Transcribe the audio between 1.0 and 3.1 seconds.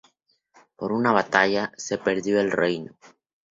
batalla, se perdió el Reino